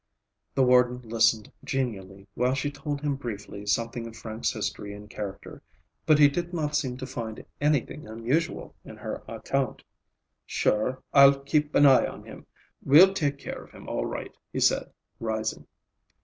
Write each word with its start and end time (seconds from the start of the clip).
The 0.55 0.63
warden 0.63 1.01
listened 1.07 1.51
genially 1.63 2.25
while 2.33 2.55
she 2.55 2.71
told 2.71 3.01
him 3.01 3.15
briefly 3.15 3.67
something 3.67 4.07
of 4.07 4.17
Frank's 4.17 4.51
history 4.51 4.95
and 4.95 5.07
character, 5.07 5.61
but 6.07 6.17
he 6.17 6.27
did 6.27 6.55
not 6.55 6.75
seem 6.75 6.97
to 6.97 7.05
find 7.05 7.45
anything 7.61 8.07
unusual 8.07 8.73
in 8.83 8.97
her 8.97 9.21
account. 9.27 9.83
"Sure, 10.47 11.03
I'll 11.13 11.39
keep 11.41 11.75
an 11.75 11.85
eye 11.85 12.07
on 12.07 12.23
him. 12.23 12.47
We'll 12.83 13.13
take 13.13 13.37
care 13.37 13.63
of 13.65 13.73
him 13.73 13.87
all 13.87 14.07
right," 14.07 14.35
he 14.51 14.59
said, 14.59 14.91
rising. 15.19 15.67